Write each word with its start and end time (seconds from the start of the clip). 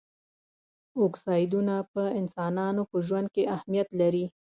اکسایډونه 1.05 1.75
په 1.93 2.03
انسانانو 2.19 2.81
په 2.91 2.97
ژوند 3.07 3.27
کې 3.35 3.49
اهمیت 3.55 3.89
لري. 4.01 4.25